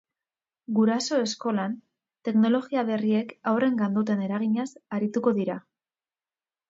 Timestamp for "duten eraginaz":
4.01-4.69